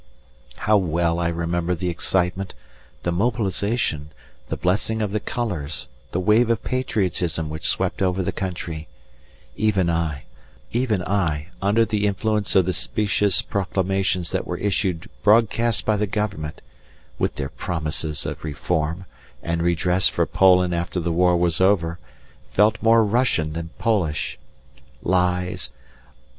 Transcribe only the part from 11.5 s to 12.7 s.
under the influence of